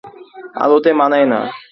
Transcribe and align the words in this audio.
আলোতে 0.63 0.91
মানায় 0.99 1.27
না? 1.31 1.39